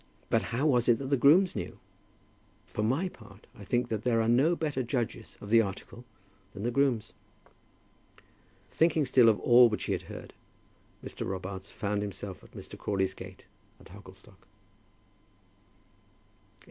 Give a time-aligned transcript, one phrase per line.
[0.31, 2.73] But how was it that the grooms knew it?
[2.73, 6.05] For my part I think that there are no better judges of the article
[6.55, 7.13] than the grooms.
[8.71, 10.33] Thinking still of all which he had heard,
[11.05, 11.23] Mr.
[11.29, 12.79] Robarts found himself at Mr.
[12.79, 13.45] Crawley's gate
[13.79, 14.39] at Hogglestock.
[14.39, 14.47] CHAPTER XXI.